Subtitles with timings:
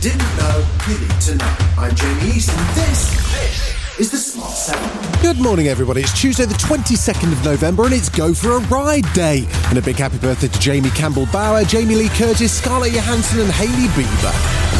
[0.00, 1.56] didn't know you need to know.
[1.76, 5.20] I'm Jamie East, and this, this is the Smart 7.
[5.20, 6.00] Good morning, everybody.
[6.00, 9.46] It's Tuesday, the 22nd of November, and it's Go for a Ride Day.
[9.68, 13.50] And a big happy birthday to Jamie Campbell Bower, Jamie Lee Curtis, Scarlett Johansson, and
[13.50, 14.70] Hailey Bieber.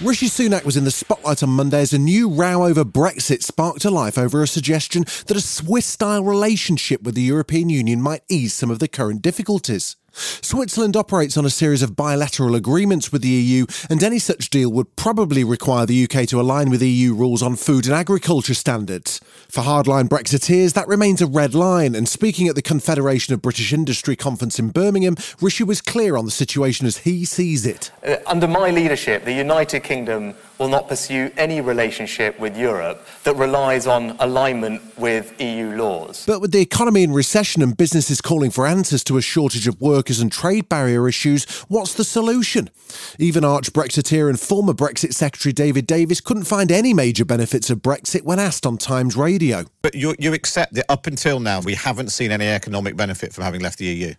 [0.00, 3.80] Rishi Sunak was in the spotlight on Monday as a new row over Brexit sparked
[3.80, 8.22] to life over a suggestion that a Swiss style relationship with the European Union might
[8.28, 9.96] ease some of the current difficulties.
[10.16, 14.72] Switzerland operates on a series of bilateral agreements with the EU, and any such deal
[14.72, 19.20] would probably require the UK to align with EU rules on food and agriculture standards.
[19.48, 23.72] For hardline Brexiteers, that remains a red line, and speaking at the Confederation of British
[23.72, 27.90] Industry conference in Birmingham, Rishi was clear on the situation as he sees it.
[28.06, 33.36] Uh, under my leadership, the United Kingdom will not pursue any relationship with Europe that
[33.36, 36.24] relies on alignment with EU laws.
[36.26, 39.80] But with the economy in recession and businesses calling for answers to a shortage of
[39.80, 42.70] workers and trade barrier issues, what's the solution?
[43.18, 47.78] Even arch Brexiteer and former Brexit Secretary David Davis couldn't find any major benefits of
[47.78, 49.64] Brexit when asked on Times Radio.
[49.82, 53.44] But you, you accept that up until now, we haven't seen any economic benefit from
[53.44, 54.14] having left the EU?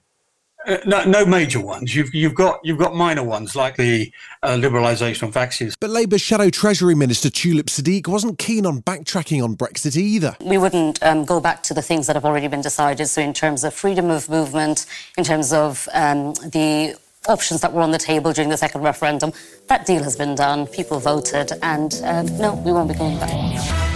[0.67, 1.95] Uh, no, no major ones.
[1.95, 4.11] You've you've got you've got minor ones like the
[4.43, 5.77] uh, liberalisation of vaccines.
[5.79, 10.35] But Labour's Shadow Treasury Minister Tulip Siddiq wasn't keen on backtracking on Brexit either.
[10.41, 13.07] We wouldn't um, go back to the things that have already been decided.
[13.07, 14.85] So in terms of freedom of movement,
[15.17, 16.97] in terms of um, the
[17.29, 19.31] options that were on the table during the second referendum,
[19.67, 20.67] that deal has been done.
[20.67, 23.86] People voted, and um, no, we won't be going back.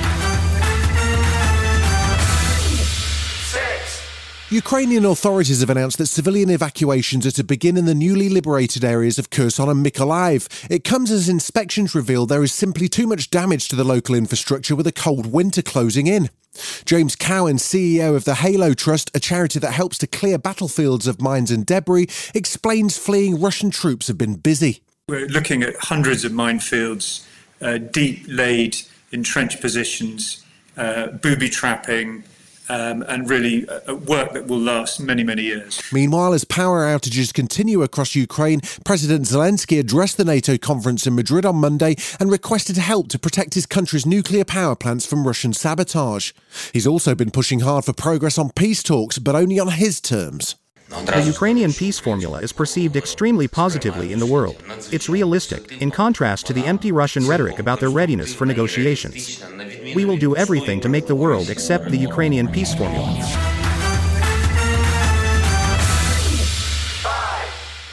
[4.52, 9.18] Ukrainian authorities have announced that civilian evacuations are to begin in the newly liberated areas
[9.18, 10.70] of Kherson and Mykolaiv.
[10.70, 14.76] It comes as inspections reveal there is simply too much damage to the local infrastructure
[14.76, 16.30] with a cold winter closing in.
[16.84, 21.22] James Cowan, CEO of the Halo Trust, a charity that helps to clear battlefields of
[21.22, 24.84] mines and debris, explains fleeing Russian troops have been busy.
[25.08, 27.26] We're looking at hundreds of minefields,
[27.62, 28.76] uh, deep laid
[29.14, 30.44] entrenched positions,
[30.76, 32.26] uh, booby trapping,
[32.70, 35.82] um, and really uh, work that will last many, many years.
[35.92, 41.46] Meanwhile, as power outages continue across Ukraine, President Zelensky addressed the NATO conference in Madrid
[41.46, 46.32] on Monday and requested help to protect his country's nuclear power plants from Russian sabotage.
[46.74, 50.56] He's also been pushing hard for progress on peace talks, but only on his terms.
[50.92, 54.62] The Ukrainian peace formula is perceived extremely positively in the world.
[54.92, 59.42] It's realistic, in contrast to the empty Russian rhetoric about their readiness for negotiations.
[59.96, 63.51] We will do everything to make the world accept the Ukrainian peace formula.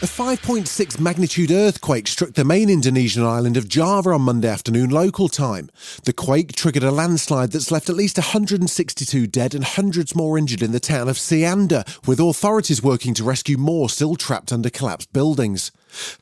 [0.00, 5.28] A 5.6 magnitude earthquake struck the main Indonesian island of Java on Monday afternoon local
[5.28, 5.70] time.
[6.04, 10.62] The quake triggered a landslide that's left at least 162 dead and hundreds more injured
[10.62, 15.12] in the town of Cianjur, with authorities working to rescue more still trapped under collapsed
[15.12, 15.72] buildings.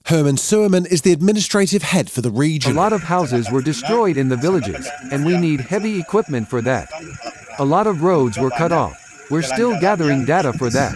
[0.07, 2.73] Herman Suherman is the administrative head for the region.
[2.73, 6.63] A lot of houses were destroyed in the villages, and we need heavy equipment for
[6.63, 6.89] that.
[7.59, 9.03] A lot of roads were cut off.
[9.31, 10.95] We're still gathering data for that.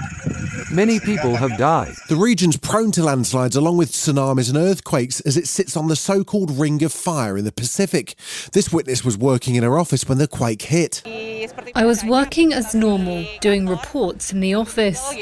[0.71, 1.95] Many people have died.
[2.09, 5.97] The region's prone to landslides along with tsunamis and earthquakes as it sits on the
[5.97, 8.15] so called Ring of Fire in the Pacific.
[8.53, 11.03] This witness was working in her office when the quake hit.
[11.75, 15.13] I was working as normal, doing reports in the office.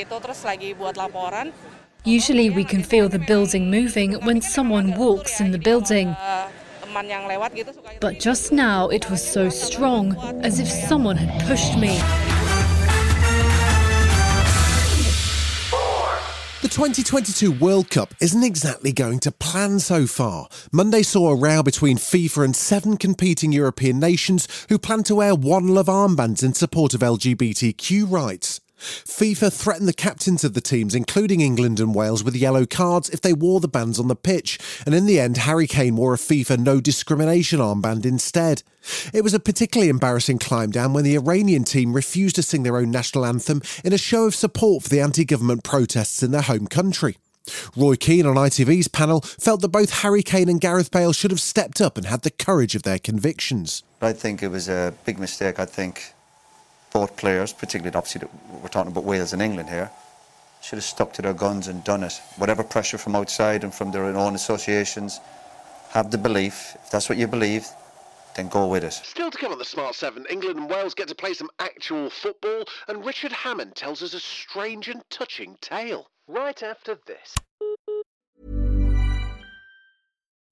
[2.04, 6.14] Usually, we can feel the building moving when someone walks in the building.
[8.00, 11.98] But just now, it was so strong, as if someone had pushed me.
[16.68, 20.48] The 2022 World Cup isn't exactly going to plan so far.
[20.70, 25.34] Monday saw a row between FIFA and seven competing European nations who plan to wear
[25.34, 28.60] one love armbands in support of LGBTQ rights.
[28.78, 33.20] FIFA threatened the captains of the teams, including England and Wales, with yellow cards if
[33.20, 36.18] they wore the bands on the pitch, and in the end, Harry Kane wore a
[36.18, 38.62] FIFA no discrimination armband instead.
[39.12, 42.76] It was a particularly embarrassing climb down when the Iranian team refused to sing their
[42.76, 46.42] own national anthem in a show of support for the anti government protests in their
[46.42, 47.16] home country.
[47.76, 51.40] Roy Keane on ITV's panel felt that both Harry Kane and Gareth Bale should have
[51.40, 53.82] stepped up and had the courage of their convictions.
[54.00, 55.58] I think it was a big mistake.
[55.58, 56.14] I think
[56.92, 58.28] both players, particularly obviously
[58.62, 59.90] we're talking about Wales and England here,
[60.62, 62.20] should have stuck to their guns and done it.
[62.36, 65.20] Whatever pressure from outside and from their own associations,
[65.90, 66.76] have the belief.
[66.84, 67.66] If that's what you believe,
[68.34, 68.92] then go with it.
[68.92, 72.10] Still to come on the Smart 7, England and Wales get to play some actual
[72.10, 76.08] football, and Richard Hammond tells us a strange and touching tale.
[76.26, 77.34] Right after this.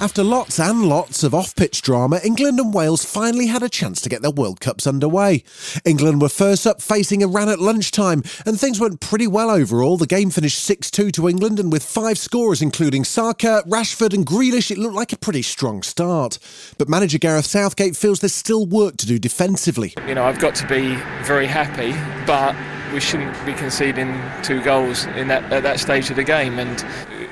[0.00, 4.00] After lots and lots of off pitch drama, England and Wales finally had a chance
[4.00, 5.42] to get their World Cups underway.
[5.84, 9.96] England were first up facing Iran at lunchtime, and things went pretty well overall.
[9.96, 14.24] The game finished 6 2 to England, and with five scorers, including Saka, Rashford, and
[14.24, 16.38] Grealish, it looked like a pretty strong start.
[16.78, 19.94] But manager Gareth Southgate feels there's still work to do defensively.
[20.06, 21.90] You know, I've got to be very happy,
[22.24, 22.54] but
[22.92, 26.84] we shouldn't be conceding two goals in that at that stage of the game and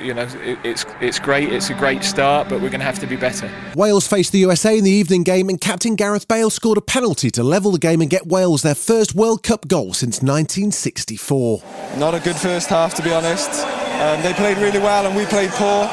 [0.06, 2.98] you know it, it's it's great it's a great start but we're going to have
[3.00, 3.50] to be better.
[3.74, 7.30] Wales faced the USA in the evening game and captain Gareth Bale scored a penalty
[7.32, 11.62] to level the game and get Wales their first World Cup goal since 1964
[11.98, 13.50] not a good first half to be honest.
[14.00, 15.84] Um, they played really well and we played poor.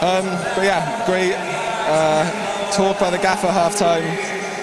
[0.00, 4.04] Um, but yeah great uh, talk by the gaffer half time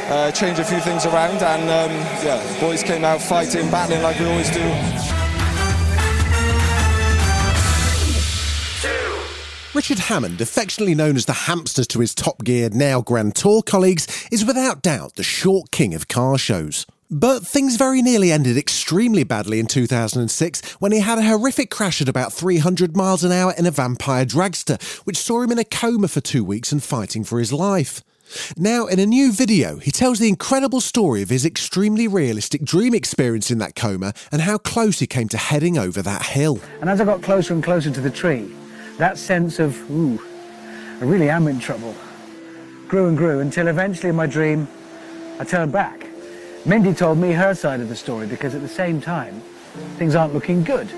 [0.10, 1.92] uh, change a few things around, and um,
[2.26, 5.23] yeah, boys came out fighting, battling like we always do.
[9.84, 14.26] Richard Hammond, affectionately known as the hamster to his Top Gear now Grand Tour colleagues,
[14.32, 16.86] is without doubt the short king of car shows.
[17.12, 22.02] But things very nearly ended extremely badly in 2006 when he had a horrific crash
[22.02, 25.66] at about 300 miles an hour in a vampire dragster, which saw him in a
[25.66, 28.02] coma for two weeks and fighting for his life.
[28.56, 32.94] Now, in a new video, he tells the incredible story of his extremely realistic dream
[32.94, 36.62] experience in that coma and how close he came to heading over that hill.
[36.80, 38.50] And as I got closer and closer to the tree,
[38.98, 40.22] that sense of, ooh,
[41.02, 41.96] I really am in trouble,
[42.88, 44.68] grew and grew until eventually in my dream,
[45.40, 46.08] I turned back.
[46.66, 49.42] Mindy told me her side of the story because at the same time,
[49.98, 50.90] things aren't looking good.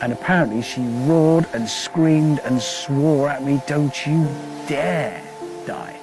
[0.00, 4.26] And apparently she roared and screamed and swore at me, don't you
[4.66, 5.22] dare
[5.66, 5.96] die.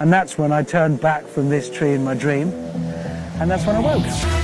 [0.00, 2.48] And that's when I turned back from this tree in my dream,
[3.40, 4.43] and that's when I woke.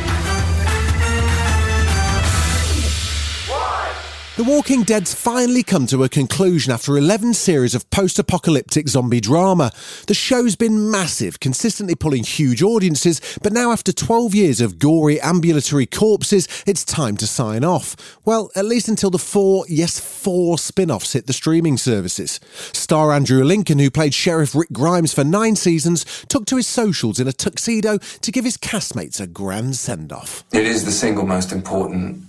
[4.41, 9.21] The Walking Dead's finally come to a conclusion after 11 series of post apocalyptic zombie
[9.21, 9.71] drama.
[10.07, 15.21] The show's been massive, consistently pulling huge audiences, but now after 12 years of gory
[15.21, 18.19] ambulatory corpses, it's time to sign off.
[18.25, 22.41] Well, at least until the four, yes, four spin offs hit the streaming services.
[22.73, 27.21] Star Andrew Lincoln, who played Sheriff Rick Grimes for nine seasons, took to his socials
[27.21, 30.45] in a tuxedo to give his castmates a grand send off.
[30.51, 32.23] It is the single most important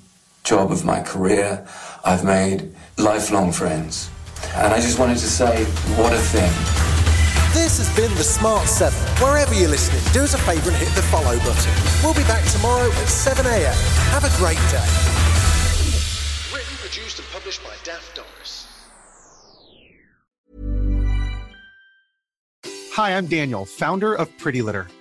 [0.43, 1.65] job of my career.
[2.03, 4.09] I've made lifelong friends.
[4.55, 5.63] And I just wanted to say,
[5.97, 6.51] what a thing.
[7.53, 8.97] This has been The Smart 7.
[9.23, 11.73] Wherever you're listening, do us a favour and hit the follow button.
[12.01, 13.73] We'll be back tomorrow at 7am.
[14.11, 14.87] Have a great day.
[16.55, 18.67] Written, produced and published by Daft Doris.
[22.93, 24.87] Hi, I'm Daniel, founder of Pretty Litter.